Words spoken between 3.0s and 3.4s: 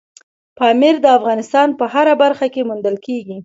کېږي.